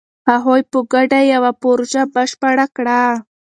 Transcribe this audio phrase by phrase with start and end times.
[0.29, 3.01] هغوی په ګډه یوه پروژه بشپړه کړه.